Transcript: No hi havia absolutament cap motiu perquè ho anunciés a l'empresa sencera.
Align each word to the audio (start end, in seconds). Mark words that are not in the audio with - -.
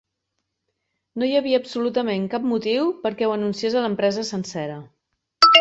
No 1.23 1.27
hi 1.27 1.35
havia 1.41 1.59
absolutament 1.63 2.25
cap 2.33 2.49
motiu 2.55 2.89
perquè 3.07 3.29
ho 3.29 3.37
anunciés 3.37 3.77
a 3.77 3.85
l'empresa 3.87 4.29
sencera. 4.35 4.81